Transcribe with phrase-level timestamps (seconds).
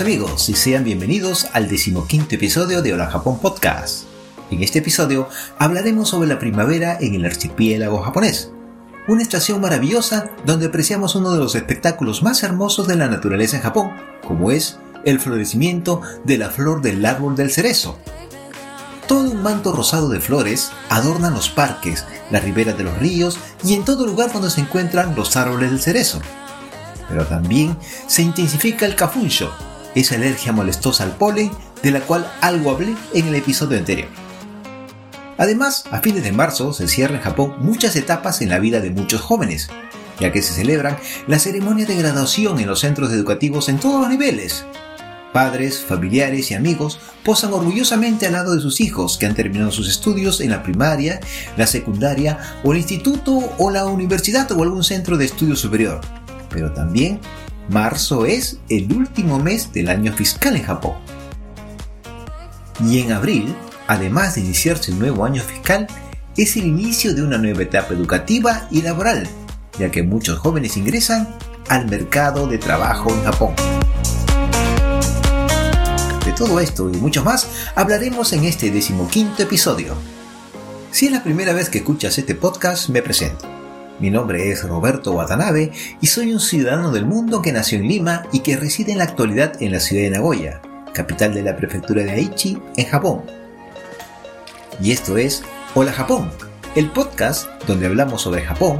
[0.00, 4.04] Amigos y sean bienvenidos al decimoquinto episodio de Hola Japón Podcast.
[4.48, 8.52] En este episodio hablaremos sobre la primavera en el archipiélago japonés,
[9.08, 13.62] una estación maravillosa donde apreciamos uno de los espectáculos más hermosos de la naturaleza en
[13.62, 13.90] Japón,
[14.24, 17.98] como es el florecimiento de la flor del árbol del cerezo.
[19.08, 23.74] Todo un manto rosado de flores adornan los parques, las riberas de los ríos y
[23.74, 26.20] en todo lugar donde se encuentran los árboles del cerezo.
[27.08, 27.76] Pero también
[28.06, 29.52] se intensifica el cafuncho,
[30.00, 31.50] esa alergia molestosa al polen
[31.82, 34.08] de la cual algo hablé en el episodio anterior.
[35.38, 38.90] Además, a fines de marzo se cierran en Japón muchas etapas en la vida de
[38.90, 39.68] muchos jóvenes,
[40.18, 44.08] ya que se celebran las ceremonias de graduación en los centros educativos en todos los
[44.08, 44.64] niveles.
[45.32, 49.88] Padres, familiares y amigos posan orgullosamente al lado de sus hijos que han terminado sus
[49.88, 51.20] estudios en la primaria,
[51.56, 56.00] la secundaria o el instituto o la universidad o algún centro de estudio superior.
[56.50, 57.20] Pero también
[57.68, 60.94] marzo es el último mes del año fiscal en Japón.
[62.84, 63.54] Y en abril
[63.88, 65.88] además de iniciarse el nuevo año fiscal,
[66.36, 69.26] es el inicio de una nueva etapa educativa y laboral,
[69.78, 71.34] ya que muchos jóvenes ingresan
[71.68, 73.54] al mercado de trabajo en Japón.
[76.24, 79.96] De todo esto y mucho más hablaremos en este decimoquinto episodio.
[80.92, 83.57] Si es la primera vez que escuchas este podcast, me presento.
[84.00, 88.22] Mi nombre es Roberto Watanabe y soy un ciudadano del mundo que nació en Lima
[88.32, 90.62] y que reside en la actualidad en la ciudad de Nagoya,
[90.94, 93.22] capital de la prefectura de Aichi, en Japón
[94.80, 95.42] y esto es
[95.74, 96.30] Hola Japón,
[96.74, 98.78] el podcast donde hablamos sobre Japón,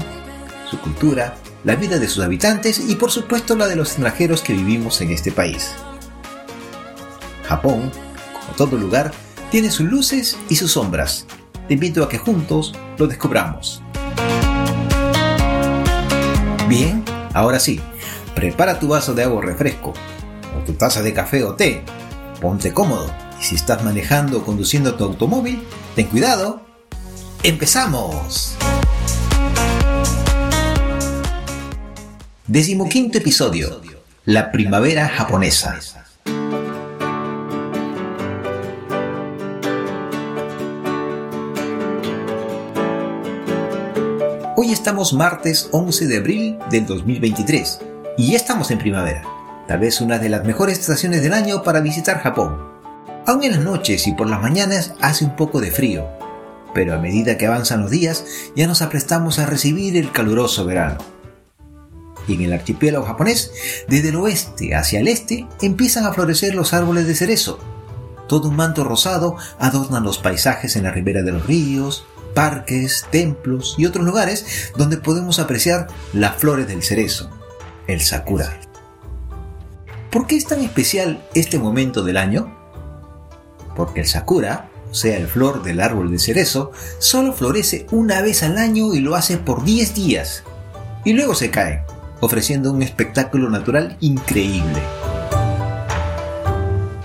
[0.71, 4.53] su cultura, la vida de sus habitantes y por supuesto la de los extranjeros que
[4.53, 5.73] vivimos en este país.
[7.45, 7.91] Japón,
[8.33, 9.11] como todo lugar,
[9.51, 11.27] tiene sus luces y sus sombras.
[11.67, 13.83] Te invito a que juntos lo descubramos.
[16.69, 17.03] Bien,
[17.33, 17.81] ahora sí,
[18.35, 19.95] prepara tu vaso de agua refresco,
[20.55, 21.83] o tu taza de café o té,
[22.43, 25.63] ponte cómodo y si estás manejando o conduciendo tu automóvil,
[25.97, 26.61] ten cuidado.
[27.43, 28.55] ¡Empezamos!
[32.47, 33.81] Decimoquinto episodio.
[34.27, 35.79] La primavera japonesa.
[44.69, 47.81] Hoy estamos martes 11 de abril del 2023
[48.19, 49.23] y ya estamos en primavera,
[49.67, 52.59] tal vez una de las mejores estaciones del año para visitar Japón.
[53.27, 56.07] Aún en las noches y por las mañanas hace un poco de frío,
[56.75, 60.99] pero a medida que avanzan los días ya nos aprestamos a recibir el caluroso verano.
[62.27, 63.51] Y en el archipiélago japonés,
[63.89, 67.59] desde el oeste hacia el este, empiezan a florecer los árboles de cerezo.
[68.29, 72.05] Todo un manto rosado adorna los paisajes en la ribera de los ríos,
[72.39, 77.29] parques, templos y otros lugares donde podemos apreciar las flores del cerezo,
[77.89, 78.61] el sakura.
[80.13, 82.57] ¿Por qué es tan especial este momento del año?
[83.75, 88.45] Porque el sakura, o sea, el flor del árbol de cerezo, solo florece una vez
[88.45, 90.45] al año y lo hace por 10 días.
[91.05, 91.83] Y luego se cae,
[92.21, 94.81] ofreciendo un espectáculo natural increíble.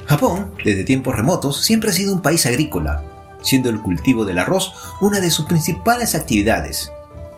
[0.06, 3.04] Japón, desde tiempos remotos, siempre ha sido un país agrícola,
[3.44, 6.92] siendo el cultivo del arroz una de sus principales actividades.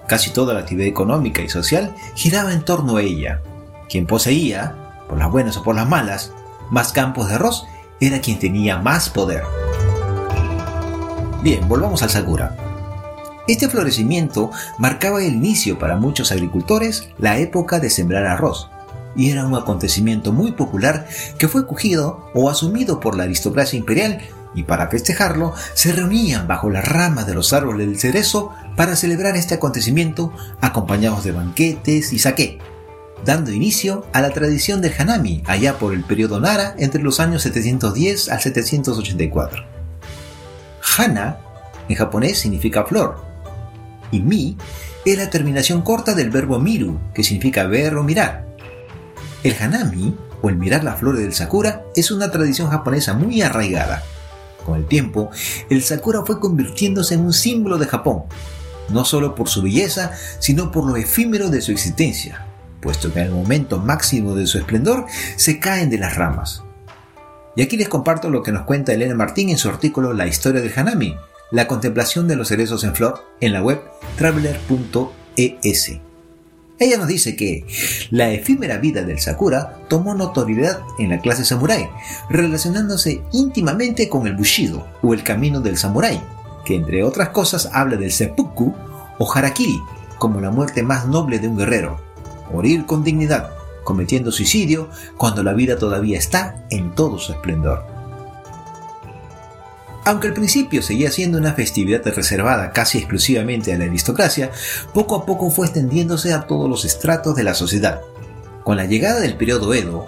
[0.08, 3.42] Casi toda la actividad económica y social giraba en torno a ella.
[3.90, 4.76] Quien poseía,
[5.10, 6.32] por las buenas o por las malas,
[6.70, 7.66] más campos de arroz
[8.00, 9.44] era quien tenía más poder.
[11.42, 12.56] Bien, volvamos al Sakura.
[13.48, 14.50] Este florecimiento
[14.80, 18.70] marcaba el inicio para muchos agricultores la época de sembrar arroz,
[19.16, 21.08] y era un acontecimiento muy popular
[21.38, 24.20] que fue cogido o asumido por la aristocracia imperial
[24.56, 29.36] y para festejarlo se reunían bajo las ramas de los árboles del cerezo para celebrar
[29.36, 32.60] este acontecimiento acompañados de banquetes y saqué,
[33.26, 37.44] dando inicio a la tradición del Hanami allá por el periodo Nara entre los años
[37.44, 39.64] 710 al 784.
[40.98, 41.38] Hana
[41.90, 43.18] en japonés significa flor
[44.12, 44.58] y mi
[45.06, 48.46] es la terminación corta del verbo miru que significa ver o mirar.
[49.44, 54.04] El Hanami o el mirar las flores del sakura es una tradición japonesa muy arraigada
[54.66, 55.30] con el tiempo,
[55.70, 58.24] el sakura fue convirtiéndose en un símbolo de Japón,
[58.90, 62.46] no solo por su belleza, sino por lo efímero de su existencia,
[62.82, 65.06] puesto que en el momento máximo de su esplendor
[65.38, 66.64] se caen de las ramas.
[67.56, 70.62] Y aquí les comparto lo que nos cuenta Elena Martín en su artículo La historia
[70.62, 71.16] del Hanami,
[71.52, 73.82] la contemplación de los cerezos en flor en la web
[74.18, 76.00] traveler.es.
[76.78, 77.66] Ella nos dice que
[78.10, 81.88] la efímera vida del Sakura tomó notoriedad en la clase samurái,
[82.30, 86.22] relacionándose íntimamente con el Bushido o el camino del samurái,
[86.66, 88.74] que entre otras cosas habla del seppuku
[89.18, 89.80] o harakiri,
[90.18, 92.02] como la muerte más noble de un guerrero,
[92.52, 93.52] morir con dignidad,
[93.86, 97.95] cometiendo suicidio cuando la vida todavía está en todo su esplendor.
[100.06, 104.52] Aunque al principio seguía siendo una festividad reservada casi exclusivamente a la aristocracia,
[104.94, 108.02] poco a poco fue extendiéndose a todos los estratos de la sociedad.
[108.64, 110.08] Con la llegada del periodo Edo,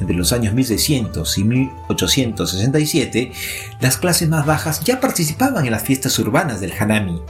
[0.00, 3.32] entre los años 1600 y 1867,
[3.80, 7.20] las clases más bajas ya participaban en las fiestas urbanas del Hanami,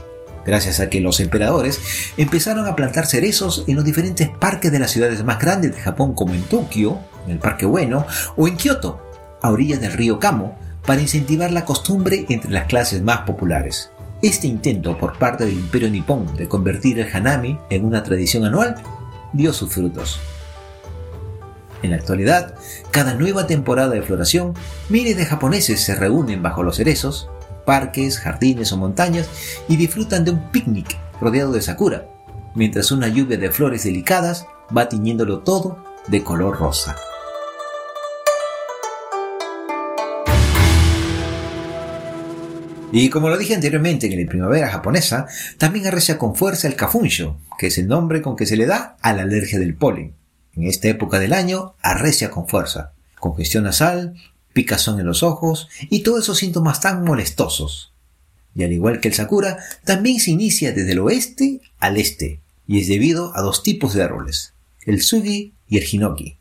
[0.45, 1.81] gracias a que los emperadores
[2.15, 6.13] empezaron a plantar cerezos en los diferentes parques de las ciudades más grandes de Japón
[6.13, 8.05] como en Tokio, en el Parque Bueno,
[8.37, 9.01] o en Kioto,
[9.41, 13.91] a orillas del río Kamo, para incentivar la costumbre entre las clases más populares.
[14.21, 18.75] Este intento por parte del imperio nipón de convertir el hanami en una tradición anual
[19.33, 20.19] dio sus frutos.
[21.83, 22.55] En la actualidad,
[22.91, 24.53] cada nueva temporada de floración,
[24.89, 27.29] miles de japoneses se reúnen bajo los cerezos,
[27.65, 29.29] parques, jardines o montañas
[29.67, 32.07] y disfrutan de un picnic rodeado de sakura,
[32.55, 35.77] mientras una lluvia de flores delicadas va tiñéndolo todo
[36.07, 36.95] de color rosa.
[42.97, 45.27] Y como lo dije anteriormente en la primavera japonesa,
[45.57, 48.95] también arrecia con fuerza el kafunsho, que es el nombre con que se le da
[49.01, 50.13] a la alergia del polen.
[50.53, 54.15] En esta época del año arrecia con fuerza, congestión nasal,
[54.53, 57.91] picazón en los ojos y todos esos síntomas tan molestosos.
[58.55, 62.79] Y al igual que el sakura, también se inicia desde el oeste al este, y
[62.79, 64.53] es debido a dos tipos de árboles,
[64.85, 66.37] el sugi y el hinoki.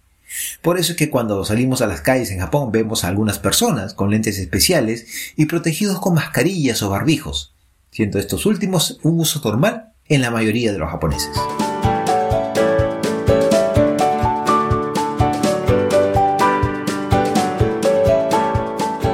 [0.62, 3.94] Por eso es que cuando salimos a las calles en Japón vemos a algunas personas
[3.94, 7.54] con lentes especiales y protegidos con mascarillas o barbijos,
[7.90, 11.30] siendo estos últimos un uso normal en la mayoría de los japoneses.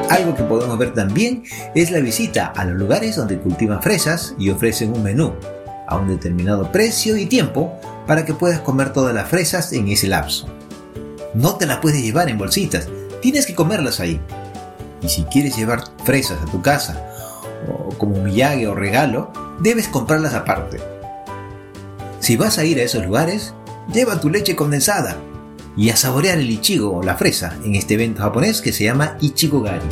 [0.09, 1.45] Algo que podemos ver también
[1.75, 5.35] es la visita a los lugares donde cultivan fresas y ofrecen un menú
[5.87, 10.09] a un determinado precio y tiempo para que puedas comer todas las fresas en ese
[10.09, 10.60] lapso.
[11.35, 12.89] No te las puedes llevar en bolsitas,
[13.21, 14.21] tienes que comerlas ahí.
[15.03, 17.07] Y si quieres llevar fresas a tu casa,
[17.69, 20.79] o como millague o regalo, debes comprarlas aparte.
[22.21, 23.55] Si vas a ir a esos lugares,
[23.93, 25.17] lleva tu leche condensada
[25.77, 29.17] y a saborear el ichigo o la fresa en este evento japonés que se llama
[29.21, 29.87] Ichigo Gari.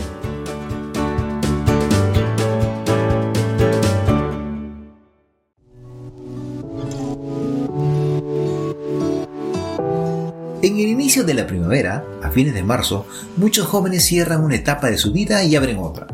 [10.79, 13.05] En el inicio de la primavera, a fines de marzo,
[13.37, 16.07] muchos jóvenes cierran una etapa de su vida y abren otra.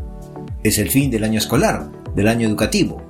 [0.62, 3.06] Es el fin del año escolar, del año educativo.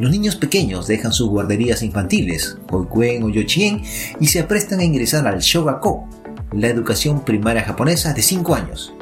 [0.00, 3.82] Los niños pequeños dejan sus guarderías infantiles, Hoikuen o Yochien,
[4.18, 6.08] y se aprestan a ingresar al Shogako,
[6.50, 8.92] la educación primaria japonesa de 5 años.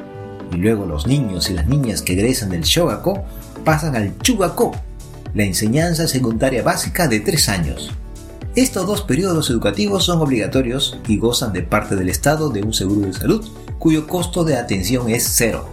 [0.53, 3.25] Y luego los niños y las niñas que egresan del Shogako
[3.63, 4.73] pasan al Chugako,
[5.33, 7.91] la enseñanza secundaria básica de 3 años.
[8.55, 13.05] Estos dos periodos educativos son obligatorios y gozan de parte del Estado de un seguro
[13.05, 13.45] de salud
[13.79, 15.67] cuyo costo de atención es cero.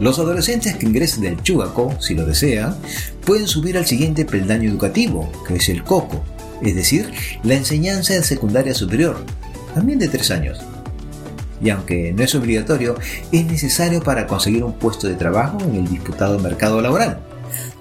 [0.00, 2.76] Los adolescentes que ingresen del Chugako, si lo desean,
[3.24, 6.24] pueden subir al siguiente peldaño educativo, que es el Koko,
[6.60, 7.12] es decir,
[7.44, 9.24] la enseñanza de secundaria superior,
[9.76, 10.58] también de tres años.
[11.62, 12.96] Y aunque no es obligatorio,
[13.30, 17.20] es necesario para conseguir un puesto de trabajo en el disputado mercado laboral.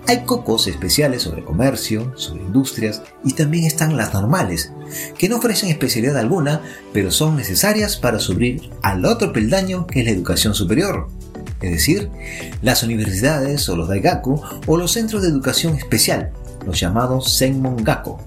[0.05, 4.73] Hay cocos especiales sobre comercio, sobre industrias y también están las normales,
[5.17, 10.05] que no ofrecen especialidad alguna, pero son necesarias para subir al otro peldaño que es
[10.05, 11.07] la educación superior,
[11.61, 12.09] es decir,
[12.61, 16.33] las universidades o los daigaku o los centros de educación especial,
[16.65, 18.17] los llamados senmongaku.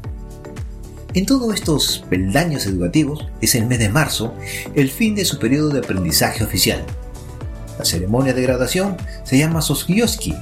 [1.13, 4.33] En todos estos peldaños educativos es el mes de marzo
[4.75, 6.83] el fin de su periodo de aprendizaje oficial.
[7.79, 10.35] La ceremonia de graduación se llama Sosgyoski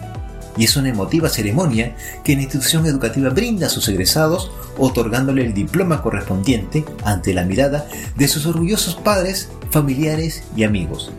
[0.56, 5.54] y es una emotiva ceremonia que la institución educativa brinda a sus egresados otorgándole el
[5.54, 11.12] diploma correspondiente ante la mirada de sus orgullosos padres, familiares y amigos.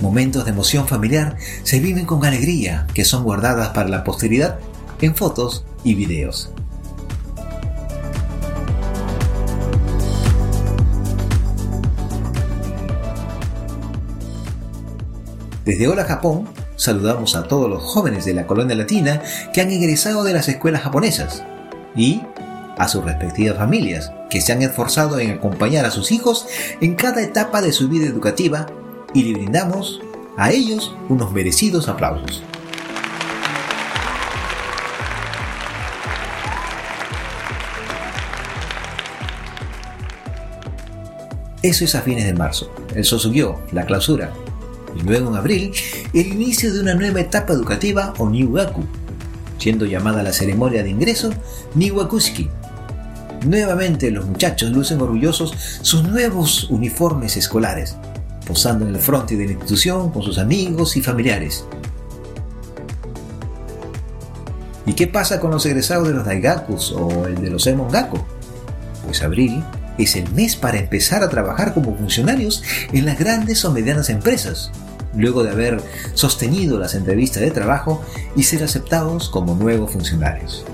[0.00, 4.58] Momentos de emoción familiar se viven con alegría que son guardadas para la posteridad
[5.00, 6.50] en fotos y videos.
[15.64, 20.24] Desde Hola Japón saludamos a todos los jóvenes de la colonia latina que han egresado
[20.24, 21.42] de las escuelas japonesas
[21.94, 22.22] y
[22.78, 26.46] a sus respectivas familias que se han esforzado en acompañar a sus hijos
[26.80, 28.66] en cada etapa de su vida educativa
[29.14, 30.00] y le brindamos
[30.36, 32.42] a ellos unos merecidos aplausos.
[41.62, 44.32] Eso es a fines de marzo, el Sosugyo, la clausura,
[44.96, 45.72] y luego en abril,
[46.12, 48.84] el inicio de una nueva etapa educativa o Niwaku,
[49.58, 51.30] siendo llamada la ceremonia de ingreso
[51.74, 52.48] Niwakushiki.
[53.46, 57.96] Nuevamente los muchachos lucen orgullosos sus nuevos uniformes escolares,
[58.46, 61.64] posando en el frente de la institución con sus amigos y familiares.
[64.86, 68.18] ¿Y qué pasa con los egresados de los Daigakus o el de los Emongaku?
[69.04, 69.62] Pues abril
[69.98, 74.70] es el mes para empezar a trabajar como funcionarios en las grandes o medianas empresas,
[75.14, 75.82] luego de haber
[76.14, 78.02] sostenido las entrevistas de trabajo
[78.36, 80.64] y ser aceptados como nuevos funcionarios.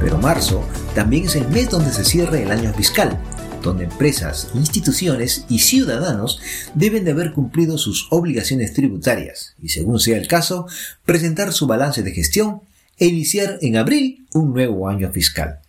[0.00, 3.18] Pero marzo también es el mes donde se cierra el año fiscal,
[3.62, 6.40] donde empresas, instituciones y ciudadanos
[6.74, 10.66] deben de haber cumplido sus obligaciones tributarias y, según sea el caso,
[11.04, 12.62] presentar su balance de gestión
[13.00, 15.60] e iniciar en abril un nuevo año fiscal.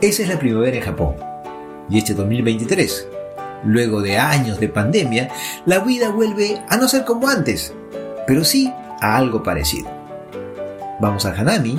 [0.00, 1.14] Esa es la primavera en Japón.
[1.88, 3.08] Y este 2023,
[3.64, 5.30] luego de años de pandemia,
[5.66, 7.74] la vida vuelve a no ser como antes,
[8.26, 9.90] pero sí a algo parecido.
[10.98, 11.78] Vamos al Hanami,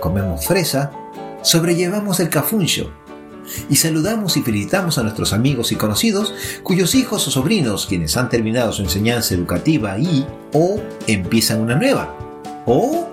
[0.00, 0.92] comemos fresa,
[1.42, 2.92] sobrellevamos el kafunsho,
[3.68, 8.28] y saludamos y felicitamos a nuestros amigos y conocidos cuyos hijos o sobrinos quienes han
[8.28, 12.16] terminado su enseñanza educativa y o empiezan una nueva
[12.66, 13.08] o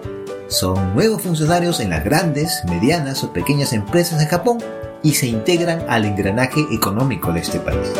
[0.47, 4.59] son nuevos funcionarios en las grandes, medianas o pequeñas empresas de Japón
[5.03, 7.93] y se integran al engranaje económico de este país.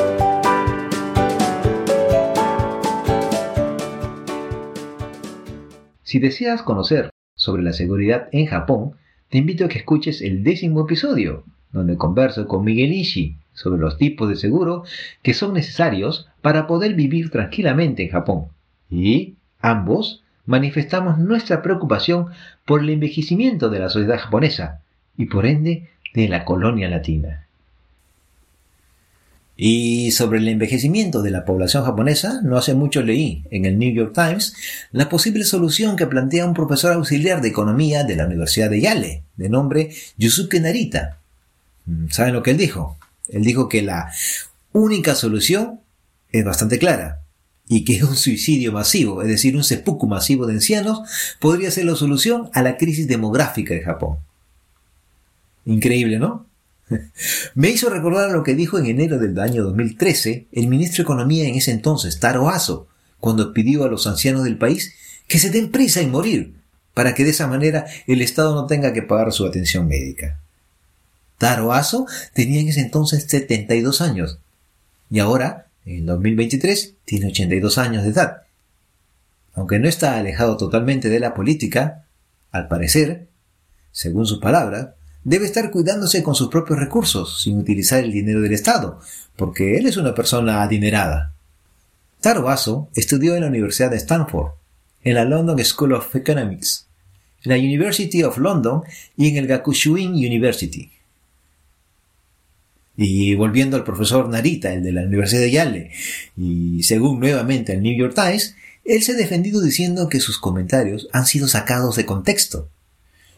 [6.04, 8.96] Si deseas conocer sobre la seguridad en Japón,
[9.30, 13.98] te invito a que escuches el décimo episodio, donde converso con Miguel Ishii sobre los
[13.98, 14.84] tipos de seguro
[15.22, 18.46] que son necesarios para poder vivir tranquilamente en Japón.
[18.90, 22.28] Y ambos manifestamos nuestra preocupación
[22.66, 24.82] por el envejecimiento de la sociedad japonesa
[25.18, 27.48] y por ende de la colonia latina.
[29.60, 33.92] Y sobre el envejecimiento de la población japonesa, no hace mucho leí en el New
[33.92, 34.56] York Times
[34.92, 39.24] la posible solución que plantea un profesor auxiliar de economía de la Universidad de Yale,
[39.36, 41.18] de nombre Yusuke Narita,
[42.10, 42.98] ¿Saben lo que él dijo?
[43.30, 44.12] Él dijo que la
[44.74, 45.82] única solución
[46.32, 47.22] es bastante clara
[47.68, 51.02] y que un suicidio masivo, es decir, un seppuku masivo de ancianos,
[51.40, 54.18] podría ser la solución a la crisis demográfica de Japón.
[55.66, 56.46] Increíble, ¿no?
[57.56, 61.48] Me hizo recordar lo que dijo en enero del año 2013 el ministro de Economía
[61.48, 62.88] en ese entonces, Taro Aso,
[63.20, 64.94] cuando pidió a los ancianos del país
[65.28, 66.54] que se den prisa en morir,
[66.94, 70.40] para que de esa manera el Estado no tenga que pagar su atención médica.
[71.38, 74.40] Taro Aso tenía en ese entonces 72 años
[75.10, 78.42] y ahora, en 2023, tiene 82 años de edad.
[79.54, 82.06] Aunque no está alejado totalmente de la política,
[82.52, 83.28] al parecer,
[83.92, 84.90] según sus palabras,
[85.24, 89.00] debe estar cuidándose con sus propios recursos, sin utilizar el dinero del Estado,
[89.36, 91.34] porque él es una persona adinerada.
[92.22, 94.52] Taro Aso estudió en la Universidad de Stanford,
[95.04, 96.88] en la London School of Economics,
[97.44, 98.84] en la University of London
[99.16, 100.92] y en el Gakushuin University.
[102.98, 105.92] Y volviendo al profesor Narita, el de la Universidad de Yale,
[106.36, 111.08] y según nuevamente el New York Times, él se ha defendido diciendo que sus comentarios
[111.14, 112.70] han sido sacados de contexto,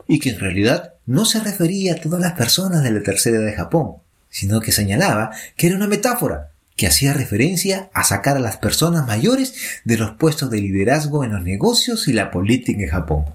[0.08, 3.46] y que en realidad no se refería a todas las personas de la tercera edad
[3.48, 3.96] de Japón,
[4.30, 9.06] sino que señalaba que era una metáfora, que hacía referencia a sacar a las personas
[9.06, 13.26] mayores de los puestos de liderazgo en los negocios y la política en Japón.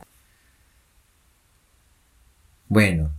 [2.69, 3.12] Bueno,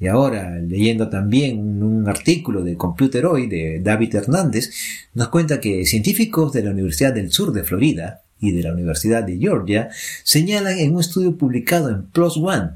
[0.00, 4.70] y ahora, leyendo también un artículo de Computer Hoy de David Hernández,
[5.14, 9.22] nos cuenta que científicos de la Universidad del Sur de Florida y de la Universidad
[9.22, 9.88] de Georgia
[10.24, 12.70] señalan en un estudio publicado en PLOS ONE,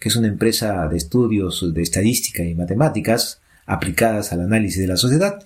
[0.00, 4.96] que es una empresa de estudios de estadística y matemáticas aplicadas al análisis de la
[4.96, 5.42] sociedad,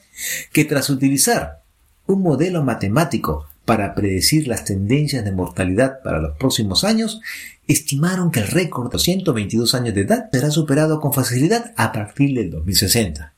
[0.53, 1.61] que tras utilizar
[2.07, 7.21] un modelo matemático para predecir las tendencias de mortalidad para los próximos años,
[7.67, 12.35] estimaron que el récord de 122 años de edad será superado con facilidad a partir
[12.35, 13.35] del 2060.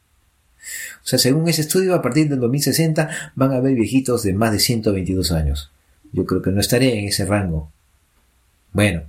[1.03, 4.53] O sea, según ese estudio, a partir del 2060 van a haber viejitos de más
[4.53, 5.73] de 122 años.
[6.13, 7.73] Yo creo que no estaré en ese rango.
[8.73, 9.03] Bueno,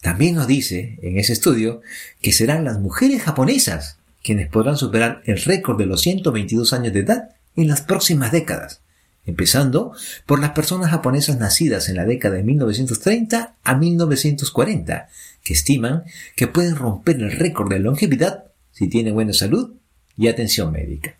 [0.00, 1.80] También nos dice en ese estudio
[2.22, 7.00] que serán las mujeres japonesas quienes podrán superar el récord de los 122 años de
[7.00, 8.80] edad en las próximas décadas,
[9.28, 9.92] empezando
[10.24, 15.08] por las personas japonesas nacidas en la década de 1930 a 1940,
[15.44, 16.04] que estiman
[16.34, 19.74] que pueden romper el récord de longevidad si tienen buena salud
[20.16, 21.16] y atención médica.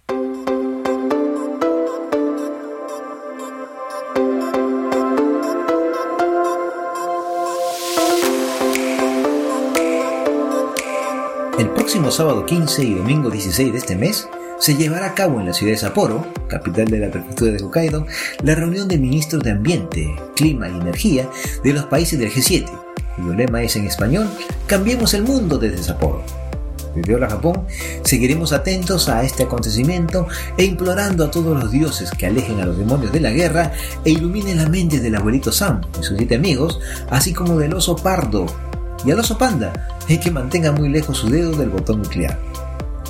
[11.59, 15.47] El próximo sábado 15 y domingo 16 de este mes se llevará a cabo en
[15.47, 18.07] la ciudad de Sapporo, capital de la prefectura de Hokkaido,
[18.43, 21.29] la reunión de ministros de Ambiente, Clima y Energía
[21.63, 22.67] de los países del G7,
[23.17, 24.29] cuyo lema es en español
[24.67, 26.23] Cambiemos el mundo desde Sapporo.
[26.95, 27.65] Desde Hola Japón
[28.03, 32.79] seguiremos atentos a este acontecimiento e implorando a todos los dioses que alejen a los
[32.79, 33.73] demonios de la guerra
[34.05, 37.95] e iluminen la mente del abuelito Sam y sus siete amigos, así como del oso
[37.95, 38.47] pardo
[39.05, 39.73] y al oso panda
[40.09, 42.48] es que mantenga muy lejos su dedo del botón nuclear.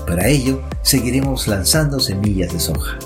[0.08, 2.98] Para ello, seguiremos lanzando semillas de soja.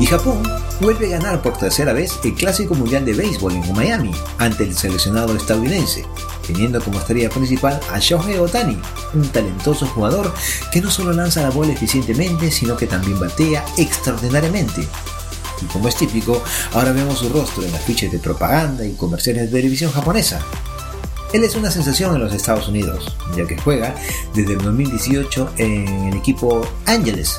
[0.00, 0.42] Y Japón
[0.80, 4.76] vuelve a ganar por tercera vez el Clásico Mundial de Béisbol en Miami ante el
[4.76, 6.04] seleccionado estadounidense,
[6.44, 8.76] teniendo como estrella principal a Shohei Otani,
[9.14, 10.34] un talentoso jugador
[10.72, 14.88] que no solo lanza la bola eficientemente, sino que también batea extraordinariamente.
[15.62, 19.58] Y como es típico, ahora vemos su rostro en afiches de propaganda y comerciales de
[19.58, 20.40] televisión japonesa.
[21.32, 23.94] Él es una sensación en los Estados Unidos, ya que juega
[24.34, 27.38] desde el 2018 en el equipo Ángeles,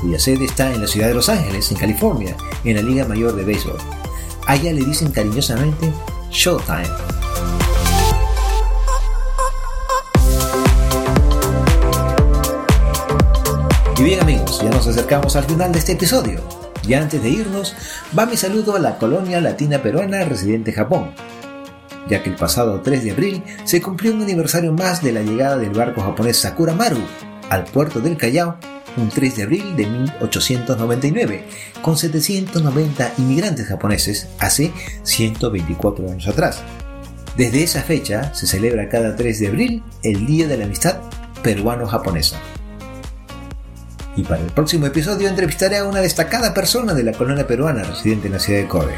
[0.00, 3.34] cuya sede está en la ciudad de Los Ángeles, en California, en la Liga Mayor
[3.34, 3.78] de Béisbol.
[4.46, 5.92] Allá le dicen cariñosamente
[6.30, 6.88] Showtime.
[13.98, 16.67] Y bien amigos, ya nos acercamos al final de este episodio.
[16.88, 17.74] Y antes de irnos,
[18.18, 21.10] va mi saludo a la colonia latina peruana residente en Japón,
[22.08, 25.58] ya que el pasado 3 de abril se cumplió un aniversario más de la llegada
[25.58, 27.02] del barco japonés Sakura Maru
[27.50, 28.56] al puerto del Callao
[28.96, 31.44] un 3 de abril de 1899,
[31.82, 36.62] con 790 inmigrantes japoneses hace 124 años atrás.
[37.36, 41.00] Desde esa fecha se celebra cada 3 de abril el Día de la Amistad
[41.42, 42.38] Peruano-Japonesa.
[44.18, 48.26] Y para el próximo episodio entrevistaré a una destacada persona de la colonia peruana residente
[48.26, 48.94] en la ciudad de Kobe.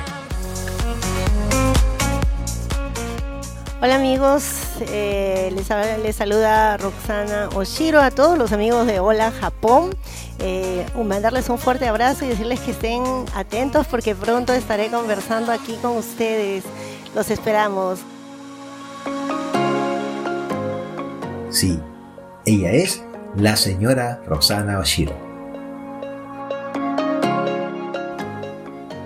[3.83, 4.45] Hola amigos,
[4.81, 5.69] eh, les,
[6.03, 9.95] les, saluda Roxana Oshiro a todos los amigos de Hola Japón.
[10.39, 13.03] Eh, mandarles un fuerte abrazo y decirles que estén
[13.35, 16.65] atentos porque pronto estaré conversando aquí con ustedes.
[17.15, 17.99] Los esperamos.
[21.51, 21.79] Sí,
[22.47, 23.03] ella es
[23.37, 25.17] la señora Roxana Oshiro.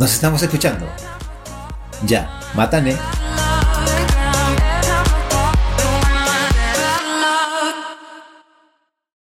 [0.00, 0.86] Nos estamos escuchando.
[2.06, 2.96] Ya, matane.